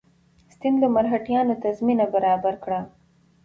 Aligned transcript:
ستنېدلو 0.53 0.87
مرهټیانو 0.95 1.55
ته 1.61 1.67
زمینه 1.79 2.05
برابره 2.13 2.57
کړه. 2.63 2.79